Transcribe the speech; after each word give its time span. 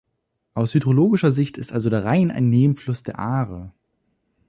Aus 0.55 0.73
hydrologischer 0.73 1.31
Sicht 1.31 1.59
ist 1.59 1.71
also 1.71 1.91
der 1.91 2.03
Rhein 2.03 2.31
ein 2.31 2.49
Nebenfluss 2.49 3.03
der 3.03 3.19
Aare. 3.19 3.71